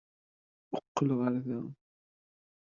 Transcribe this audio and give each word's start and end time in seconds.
Qqel 0.85 1.09
ɣel 1.19 1.35
da. 1.47 1.59